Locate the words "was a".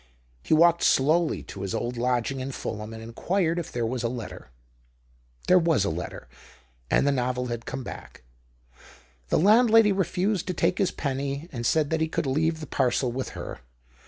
3.85-4.09, 5.59-5.91